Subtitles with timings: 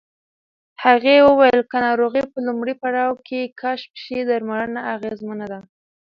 [0.83, 5.59] هغې وویل که ناروغي په لومړي پړاو کې کشف شي، درملنه اغېزمنه ده.